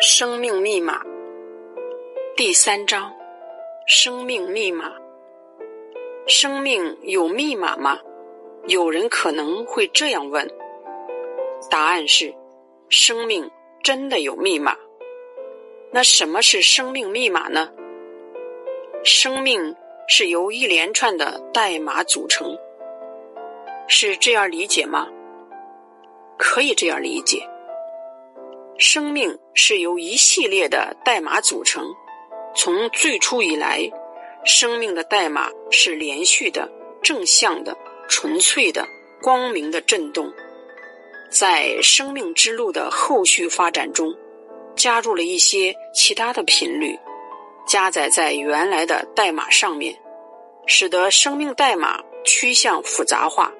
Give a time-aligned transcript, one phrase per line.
[0.00, 1.02] 生命密码
[2.36, 3.12] 第三章：
[3.88, 4.92] 生命密码。
[6.28, 7.98] 生命有密码吗？
[8.68, 10.48] 有人可能会这样问。
[11.68, 12.32] 答案是：
[12.88, 13.50] 生命
[13.82, 14.76] 真的有密码。
[15.90, 17.68] 那什么是生命密码呢？
[19.02, 19.74] 生命
[20.06, 22.56] 是由一连串的代码组成，
[23.88, 25.08] 是这样理解吗？
[26.38, 27.42] 可以这样理解。
[28.78, 31.84] 生命是由一系列的代码组成。
[32.54, 33.90] 从最初以来，
[34.44, 36.70] 生命的代码是连续的、
[37.02, 37.76] 正向的、
[38.08, 38.86] 纯粹的、
[39.20, 40.32] 光明的震动。
[41.28, 44.14] 在生命之路的后续发展中，
[44.76, 46.96] 加入了一些其他的频率，
[47.66, 50.00] 加载在原来的代码上面，
[50.66, 53.52] 使得生命代码趋向复杂化。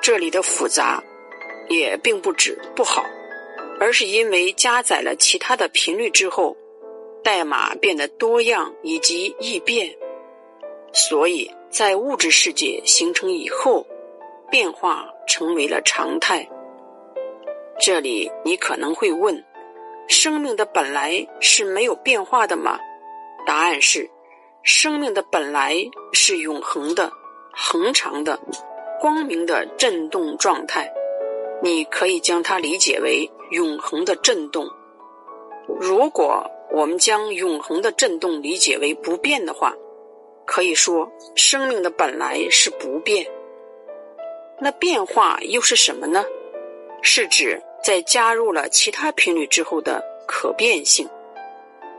[0.00, 1.02] 这里的复杂，
[1.68, 3.04] 也并不指不好。
[3.82, 6.56] 而是因为加载了其他的频率之后，
[7.24, 9.92] 代码变得多样以及易变，
[10.92, 13.84] 所以在物质世界形成以后，
[14.48, 16.48] 变化成为了常态。
[17.80, 19.44] 这里你可能会问：
[20.06, 22.78] 生命的本来是没有变化的吗？
[23.44, 24.08] 答案是：
[24.62, 25.74] 生命的本来
[26.12, 27.10] 是永恒的、
[27.52, 28.38] 恒长的、
[29.00, 30.88] 光明的振动状态。
[31.62, 34.68] 你可以将它理解为永恒的震动。
[35.80, 39.72] 如果我们将永恒的震动理解为不变的话，
[40.44, 43.24] 可以说生命的本来是不变。
[44.58, 46.24] 那变化又是什么呢？
[47.00, 51.08] 是指在加入了其他频率之后的可变性。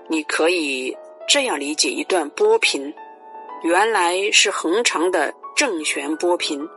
[0.10, 0.96] 你可以
[1.28, 2.94] 这样理解一段波频：
[3.64, 6.68] 原来是恒长的正弦波频。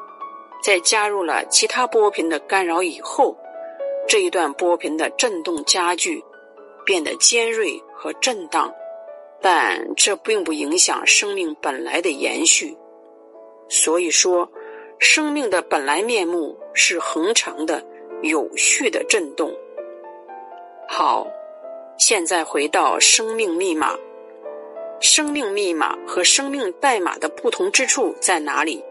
[0.66, 3.36] 在加入了其他波频的干扰以后，
[4.08, 6.20] 这一段波频的振动加剧，
[6.84, 8.74] 变得尖锐和震荡，
[9.40, 12.76] 但这并不影响生命本来的延续。
[13.68, 14.50] 所以说，
[14.98, 17.80] 生命的本来面目是恒长的、
[18.22, 19.54] 有序的振动。
[20.88, 21.28] 好，
[21.96, 23.96] 现在回到生命密码。
[24.98, 28.82] 生命密码和生命代码的不同之处在哪里？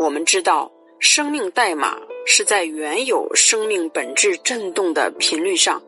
[0.00, 5.82] 我们知道，生命代码是在原有生命本质振动的频率上，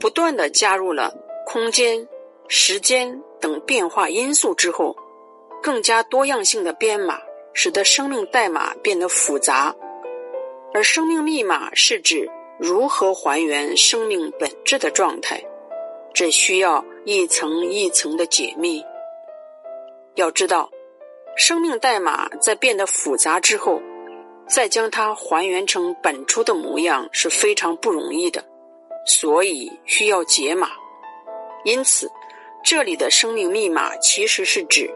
[0.00, 1.14] 不断的加入了
[1.46, 2.08] 空间、
[2.48, 4.96] 时间等变化因素之后，
[5.62, 7.20] 更加多样性的编码，
[7.52, 9.72] 使得生命代码变得复杂。
[10.74, 15.40] 而生命密码是指如何还原生命本质的状态，
[16.12, 18.84] 这需要一层一层的解密。
[20.16, 20.68] 要知道。
[21.36, 23.82] 生命代码在变得复杂之后，
[24.48, 28.42] 再将它还原成本初的模样是非常不容易的，
[29.06, 30.70] 所以需要解码。
[31.62, 32.10] 因此，
[32.64, 34.90] 这里的生命密码其实是指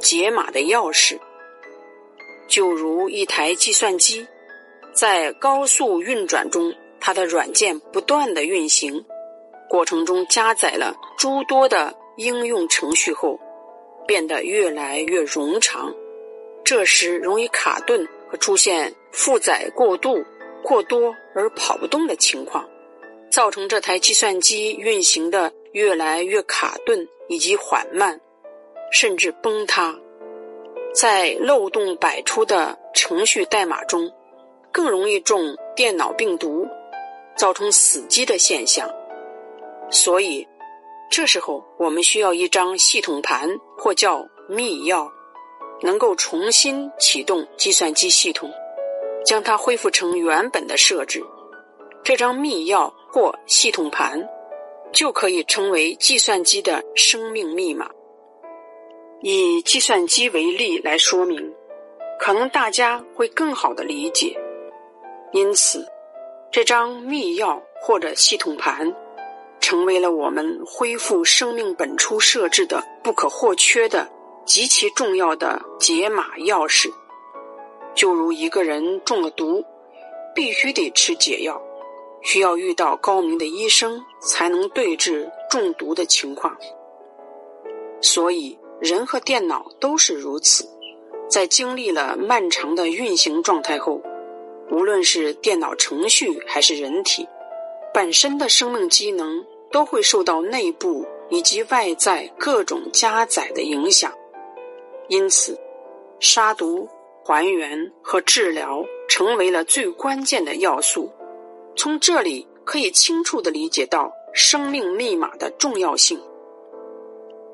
[0.00, 1.18] 解码的钥匙。
[2.48, 4.26] 就如一台计算机
[4.94, 9.04] 在高速运转中，它的软件不断的运行，
[9.68, 13.38] 过程中加载了诸多的应用程序后。
[14.06, 15.92] 变得越来越冗长，
[16.64, 20.24] 这时容易卡顿和出现负载过度、
[20.62, 22.68] 过多而跑不动的情况，
[23.30, 28.20] 造成这台计算机运行的越来越卡顿以及缓慢，
[28.92, 29.94] 甚至崩塌。
[30.94, 34.10] 在漏洞百出的程序代码中，
[34.72, 36.66] 更容易中电脑病毒，
[37.36, 38.88] 造成死机的现象。
[39.90, 40.46] 所以。
[41.08, 45.10] 这时候，我们需要一张系统盘，或叫密钥，
[45.80, 48.50] 能够重新启动计算机系统，
[49.24, 51.24] 将它恢复成原本的设置。
[52.02, 54.28] 这张密钥或系统盘
[54.92, 57.90] 就可以称为计算机的生命密码。
[59.22, 61.54] 以计算机为例来说明，
[62.18, 64.36] 可能大家会更好的理解。
[65.32, 65.86] 因此，
[66.50, 68.94] 这张密钥或者系统盘。
[69.66, 74.08] 成为了我们恢复生命本初设置的不可或缺的
[74.44, 76.88] 极其重要的解码钥匙。
[77.92, 79.64] 就如一个人中了毒，
[80.36, 81.60] 必须得吃解药，
[82.22, 86.56] 需要遇到高明的医生才能对治中毒的情况。
[88.00, 90.64] 所以，人和电脑都是如此，
[91.28, 94.00] 在经历了漫长的运行状态后，
[94.70, 97.26] 无论是电脑程序还是人体
[97.92, 99.44] 本身的生命机能。
[99.76, 104.10] 都会受到内部以及外在各种加载的影响，
[105.08, 105.54] 因此，
[106.18, 106.88] 杀毒、
[107.22, 111.12] 还原和治疗成为了最关键的要素。
[111.76, 116.18] 从这里可以清楚地理解到生命密码的重要性。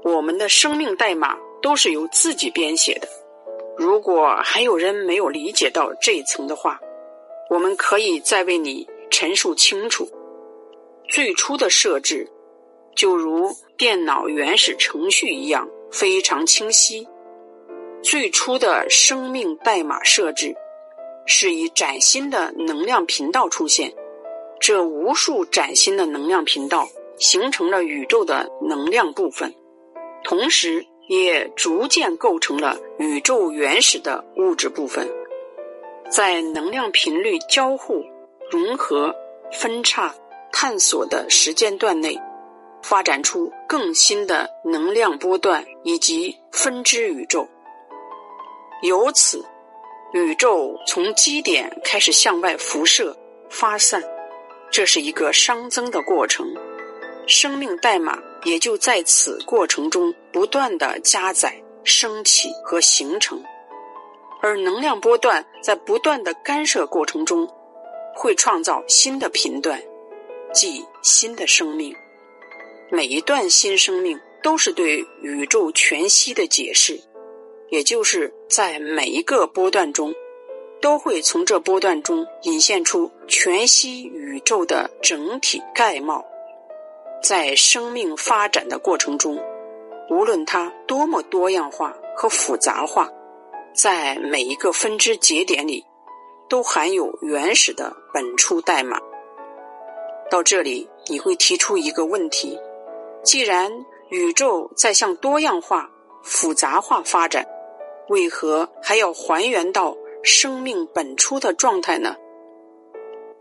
[0.04, 3.08] 我们的生命代码都是由自己编写的。
[3.76, 6.78] 如果还有人没有理解到这一层的话，
[7.50, 10.08] 我们可以再为你陈述清楚。
[11.12, 12.26] 最初的设置，
[12.96, 17.06] 就如电脑原始程序一样，非常清晰。
[18.02, 20.56] 最初的生命代码设置，
[21.26, 23.92] 是以崭新的能量频道出现。
[24.58, 26.88] 这无数崭新的能量频道，
[27.18, 29.54] 形成了宇宙的能量部分，
[30.24, 35.06] 同时也逐渐构成了宇宙原始的物质部分。
[36.10, 38.02] 在能量频率交互、
[38.50, 39.14] 融合、
[39.52, 40.14] 分叉、
[40.52, 42.20] 探索的时间段内，
[42.82, 47.48] 发展出更新的能量波段以及分支宇宙。
[48.82, 49.44] 由此，
[50.12, 53.16] 宇宙从基点开始向外辐射、
[53.48, 54.02] 发散，
[54.70, 56.46] 这是一个熵增的过程。
[57.26, 63.42] 生命代码也就在此过程中不断的加载、升起和形成。
[64.42, 67.48] 而能量波段在不断的干涉过程中，
[68.16, 69.80] 会创造新的频段，
[70.52, 71.94] 即新的生命。
[72.90, 77.00] 每一段新生命都是对宇宙全息的解释。
[77.70, 80.14] 也就是在每一个波段中，
[80.82, 86.22] 都会从这波段中引现出全息宇宙的整体概貌。
[87.22, 89.42] 在生命发展的过程中，
[90.10, 93.10] 无论它多么多样化和复杂化，
[93.74, 95.82] 在每一个分支节点里，
[96.50, 99.00] 都含有原始的本初代码。
[100.32, 102.58] 到这里，你会提出一个问题：
[103.22, 103.70] 既然
[104.08, 105.90] 宇宙在向多样化、
[106.22, 107.46] 复杂化发展，
[108.08, 112.16] 为何还要还原到生命本初的状态呢？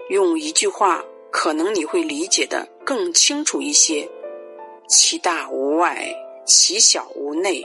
[0.10, 1.02] 用一句话，
[1.32, 4.10] 可能你会理解的更清楚一些：
[4.90, 6.14] 其大无外，
[6.46, 7.64] 其小无内。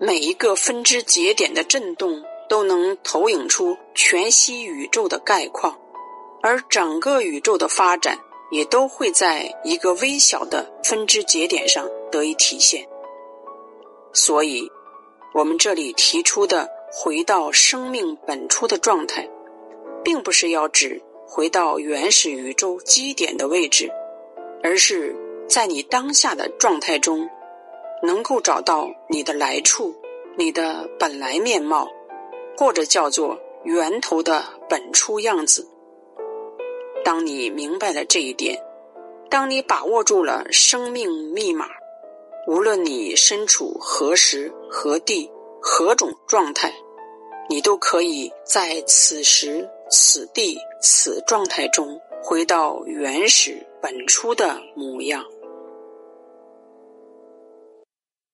[0.00, 5.78] 每一个分支节点的震动都能投影出全息宇宙的概况，
[6.46, 8.16] 而整个宇宙的发展
[8.52, 12.86] 也都会在一个微小的分支节点上得以体现。
[14.12, 14.70] 所以。
[15.34, 19.28] 我们这里提出的回到生命本初的状态，
[20.02, 23.90] 并不是要指回到原始宇宙基点的位置，
[24.62, 25.14] 而是
[25.46, 27.28] 在你当下的状态中，
[28.02, 29.94] 能够找到你的来处、
[30.38, 31.86] 你的本来面貌，
[32.56, 35.68] 或者叫做源头的本初样子。
[37.06, 38.60] 当你明白了这一点，
[39.30, 41.68] 当你把握住了生命密码。
[42.48, 45.30] 无论你身处何时何地
[45.62, 46.74] 何种状态，
[47.48, 55.24] 你都可以在此时此地此状态中回到原始本初的模样。